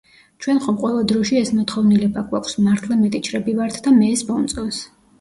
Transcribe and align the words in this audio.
ჩვენ 0.45 0.61
ხომ 0.63 0.79
ყველა 0.83 1.03
დროში 1.11 1.37
ეს 1.41 1.53
მოთხოვნილება 1.59 2.25
გვაქვს, 2.33 2.59
მართლა 2.71 3.01
მეტიჩრები 3.05 3.57
ვართ 3.63 3.81
და 3.89 3.99
მე 4.03 4.13
ეს 4.19 4.29
მომწონს. 4.35 4.87